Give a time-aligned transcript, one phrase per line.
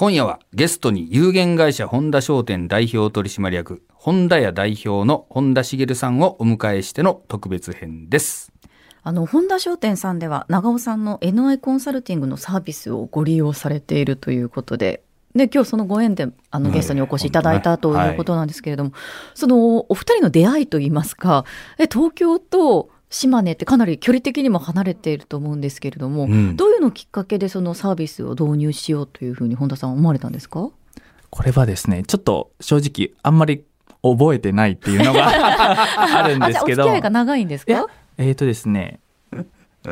[0.00, 8.50] 今夜はゲストに有限会社本田商店代表取締役本田屋代表の本田茂さんをお迎えしての特別編です。
[9.02, 15.02] あの本田商店さんでは長尾さんの NI コンサルティングのサービスをご利用されているということで
[15.34, 19.00] で今日そのご縁であのゲストにお越しいただいたということなんですけれども、はい、
[19.34, 21.44] そのお二人の出会いといいますか
[21.78, 30.70] え東京と島根ってかなり距離的にも離れていると思うんですけれども、うん、どういうのきっかけでそのサービスを導入しようというふうに本田さん思われたんですか？
[31.30, 33.64] これはですねちょっと正直あんまり
[34.02, 35.26] 覚えてないっていうのが
[36.24, 36.82] あるんですけど。
[36.84, 37.86] お付き合いが長いんですか？
[38.16, 39.00] えっ、ー、とですね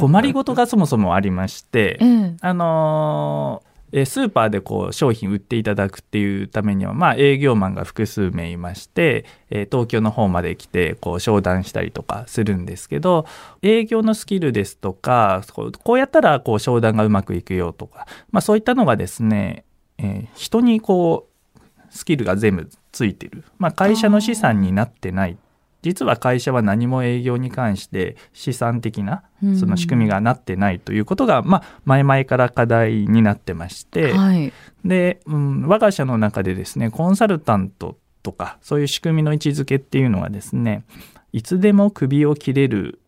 [0.00, 13.24] 困りごとがそもそもありまして、えー、あのーえスーパーでこう商品売っていただくっていうためには、まあ、営業マンが複数名いまして、え東京の方まで来てこう商談したりとかするんですけど
[13.62, 15.42] 営業のスキルですとか
[15.84, 19.64] こうやったらこう商談がうまくいくよとか、まあ、そういったのがですね、
[19.98, 25.38] え、人にこうスキルが全部ついてる、まあ、会社の資産になってない
[25.84, 29.22] 実は会社は何も営業に関して資産的な
[29.60, 34.50] その仕組みがなってないということが、まあ、前々から課題になってまして、はい、
[34.82, 40.84] で、うん、我が社の中でですねコンサルタントとかそういう仕組みの位置づけっていうのはですね
[41.32, 42.98] いつでも首を切れる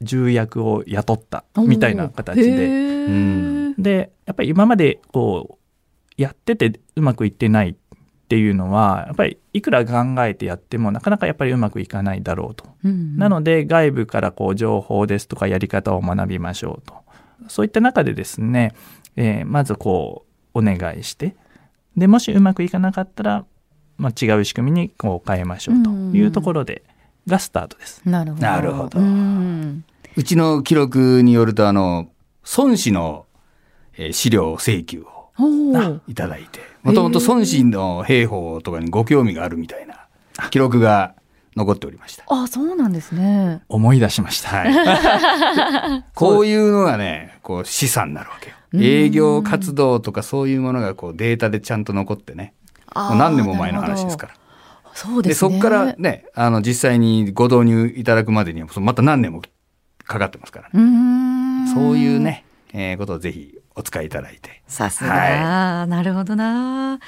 [0.00, 5.58] 重役を雇ったみたいな形で、でやっぱり今までこ
[6.18, 7.76] うやっててうまくいってない
[8.32, 9.92] っていうのはやっぱりいくら考
[10.24, 12.64] えてやってもなかなかやっぱりうまくいかないだろうと。
[12.82, 16.94] うんうん、なので外部からこう情報ですとかやり方を学びましょうと。
[17.48, 18.74] そういった中でですね、
[19.16, 21.36] えー、まずこうお願いして
[21.94, 23.44] でもしうまくいかなかったら、
[23.98, 26.84] まあ、違う仕組みにこう変えましょうというところで、
[27.26, 28.00] がスタートです。
[28.06, 28.42] なるほど。
[28.42, 29.00] なるほど。
[30.16, 32.08] うちの記録によるとあの
[32.56, 33.26] 孫子の、
[33.98, 35.21] えー、資料請求を
[36.08, 40.08] いただいてもともと孫子の兵法とかにご興味があるみたいな
[40.50, 41.14] 記録が
[41.56, 42.24] 残っておりました。
[42.28, 43.62] あ、そうなんですね。
[43.68, 44.48] 思い出しました。
[44.48, 48.56] はい、 こういうのがね、こう資産になるわけよ。
[48.74, 52.54] 営業活動とかそういうものがこうデータでちゃんと残ってね。
[52.94, 54.34] もう何年も前の話ですから。
[54.94, 55.50] そうですね。
[55.50, 59.42] でそこからね、あの実際にご導入いただくまでにはまた何年も
[60.04, 61.72] かかってますからね。
[61.74, 64.62] そういうね、えー、ことをぜひお使いいただいて。
[64.66, 67.00] さすが、はい、なるほどな。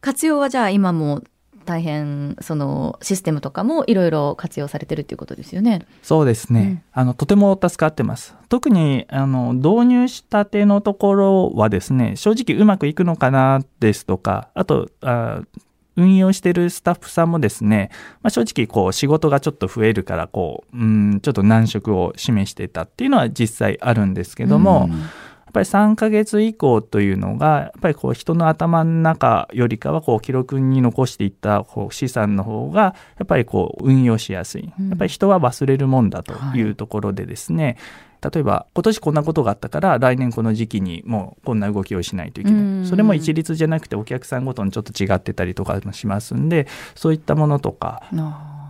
[0.00, 1.22] 活用はじゃあ今も
[1.64, 5.86] 大変そのシステムとかもいろいろ活用されてるっていうことですよね。
[6.02, 6.60] そうですね。
[6.60, 8.34] うん、あのとても助かってます。
[8.48, 15.42] 特にあの導入したてのところはですね、正直うまくいくのかなですとか、あとあ
[15.96, 17.90] 運用してるスタッフさんもですね、
[18.22, 24.88] まあ、正直こう仕事がちょっと増えるからこううんちょっと難色を示してたっていうのは実際あるんですけども。
[24.90, 24.98] うんっ
[25.52, 37.76] ぱり3ヶ月以降というのがやっぱりこう人の頭の中よりかはこう記録に残していったこう資産の方がやっぱりこう運用しやすい、やっぱり人は忘れるもんだというところでですね、
[38.22, 48.02] はい、例えば今年こんなことがあったから来年この時期にもうこんな動きをしないといけない、それも一律じゃなくてお客さんごとにちょっと違ってたりとかもしますんでそういったものとか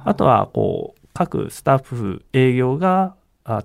[0.04, 3.14] あとはこう各スタッフ営業が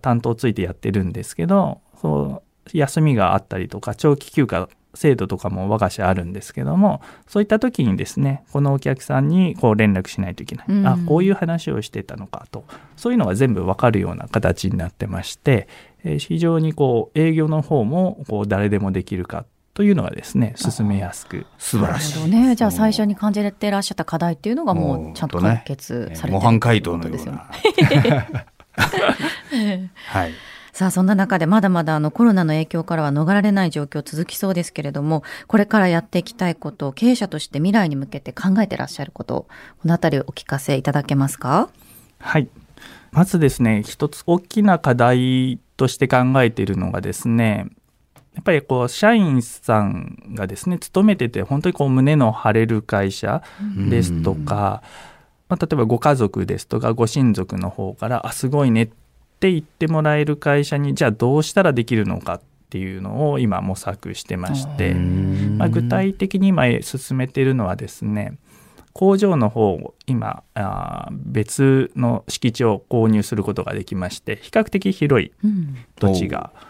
[0.01, 12.65] 担当ついてやってるんですけどそう休みがあったりとか長期休暇制度とかも我が社あるんですけどもそういった時にですねこのお客さんにこう連絡しないといけない、うん、あこういう話をしてたのかと。
[12.97, 15.67] そういうのが全部わかるような形になってまして、
[16.03, 19.45] えー、非常にこう営業の方もこう誰でもできるか
[19.75, 21.45] というのがですね進めやすく。
[21.59, 27.47] 素晴らしい、ね、じゃあ最初に感じてらっしゃった課題っていうのがもうちゃんと解決されてる、ね、模範解答のような。
[30.07, 30.31] はい
[30.77, 39.47] さあそんな中でまだまだあのコロナの影響からは逃れられない状況続きそうですけれどもこれからやっていきたいこと経営者として未来に向けて考えてらっしゃること
[39.81, 41.69] この辺りお聞かせいただけますか？
[42.19, 42.47] はい。
[43.11, 47.65] まずですね一つ大きな課題として考えているのがですね
[48.35, 53.41] やっぱりこう社員さんがですね勤めてて本当にこう胸の張れる会社
[53.89, 54.83] ですとか、
[55.49, 58.89] まあ、例えばご家族ですとかご親族の方から「あすごいね」っ
[59.39, 68.37] て言ってもらえる会社にじゃあどうしたらできるのかっていうのを今模索してまして、まあ、具体的に今進めているのはですね
[68.93, 75.31] 工場の方今あ別の敷地を購入することができまして比較的広い
[75.99, 76.57] 土地が、う。
[76.57, 76.61] ん、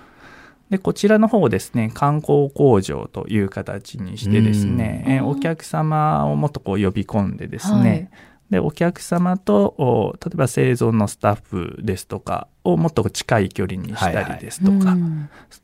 [0.71, 8.09] でこちらの方をですね観光工場という形にしてですね、お客様をもっとこう呼び込んでですね、はい
[8.49, 15.07] でお客様と例えば製造のスタッフですとかをもっと近い距離にしたりですとか、はいは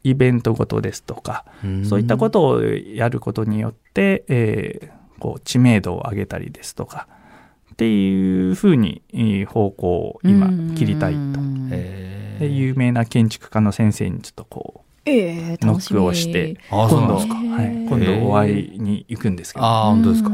[0.03, 1.45] い、イベントごとですとか
[1.87, 7.07] そういったことをやることによって、えー、こう知名度を上げたりですとか
[7.71, 9.01] っていうふうに
[9.47, 11.19] 方向を今切りたいと。
[12.39, 20.29] で有名な建築家の先生にちょっとこうえー、ノックをして今度、はい、今度お会いに行くんですけど、あ本当ですか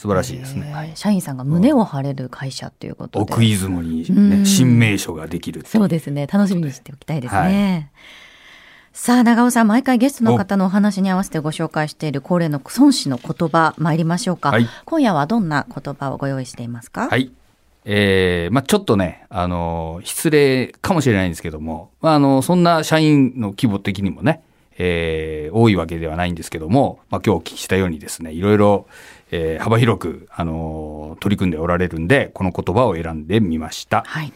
[0.00, 3.32] 素晴らしいですね、はい、社員さんが胸を張れる会社ということで。
[3.32, 6.26] 奥出雲に、ね、新名所ができるそうですね。
[6.26, 7.88] 楽しみにしておきたいですね、はい。
[8.92, 17.08] さあ長尾さん毎回ゲストの方のお話に合わせてご紹介している恒例の孫子の言葉参りましょうか、はい、今夜はどんな言葉をご用意していますか？
[17.08, 17.30] はい。
[17.84, 24.42] えーまあ、ちょっとね、あの失礼かもしれないんですけども、まあ、あのそんな社員の規模的にもね、
[24.76, 28.86] えー、多いわけではないんですけども、まあ、今日お聞きしたようにですねいろいろ、
[29.30, 34.02] えー、幅広く、あの取り組んでおられるんでこの言葉を選んでみました。
[34.06, 34.32] はい、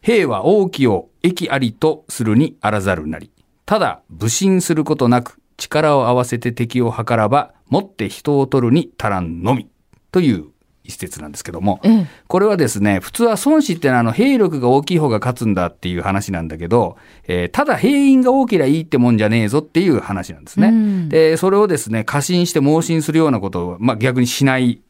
[0.00, 3.30] 兵は王旗を益ありとするにあらざるなり。
[3.64, 9.68] ただ武信することなく力を合わせて敵を図らばもって人を取るに足らんのみ。
[10.10, 10.51] という
[10.84, 16.96] 一節なんですけども、うん、これはですね、普通は孫子ってのはあの兵力が大きい方が勝つんだっていう話なんだけど、
[17.28, 20.68] えー、ただ兵員が多ければいいってもんじゃねえぞっていう話なんですね。
[20.68, 24.82] うん、で、それをですね、過信して盲信するようなことを、まあ、逆にしない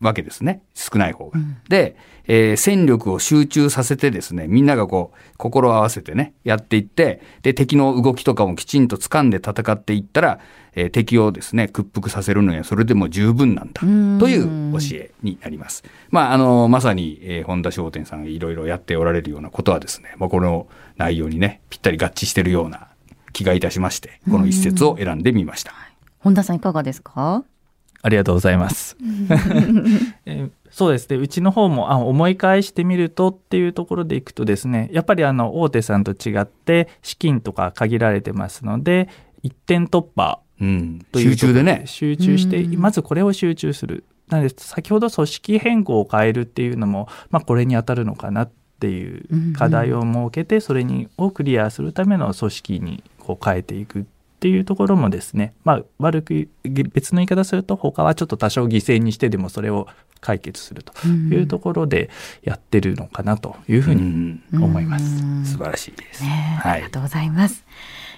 [0.00, 0.62] わけですね。
[0.74, 1.38] 少ない方が。
[1.38, 10.40] うん、で、えー、戦力を集中させてですね、みんながこう、心を合わせてね、やっていって、で、敵の動きとかもきちんと掴んで戦っていったら、
[10.74, 13.86] えー、敵をですね、屈服させるのにはそれでも十分なんだ、と
[14.28, 15.82] いう教えになります。
[16.10, 20.66] まあ、あの、まさに、えー、本田商店さんがいろいろやっておられるようなことはですね、まあ、この
[20.96, 22.88] 内容にね、ぴったり合致しているような
[23.32, 25.72] 気がいたしまして、この一節を選んでみました。
[26.20, 27.44] 本田さんいかがですか？
[28.02, 28.96] ありがとうございます。
[30.26, 31.16] えーそうですね。
[31.16, 39.08] うちの方もあ思い返してみるとっていうところでいくとですねやっぱりあの大手さんと違って資金とか限られてますので
[39.42, 41.82] 一点突破という集中でね。
[41.86, 44.04] 集中してまずこれを集中する。
[44.28, 54.04] なので先ほど組織変更を変えるっていうのも、まあ、これに当たるのかなっていう課題を設けてそれにをクリアするための組織にこう変えていくっ
[54.40, 59.86] ていうところもですね、まあ、悪く別の言い方すると他はちょっと多少犠牲にしてでもそれを
[60.20, 62.10] 解決するというところで
[62.42, 65.52] やってるのかなというふうに思います。
[65.52, 67.64] 素晴らしいです、ね、はい、ありがとうございます。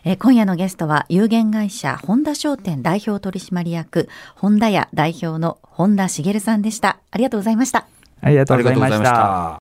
[0.04, 6.98] え今夜のゲストは有限会社本田商店代表取締役本田屋代表の本田茂さんでした。
[7.10, 7.86] ありがとうございました。
[8.20, 9.61] ありがとうございました。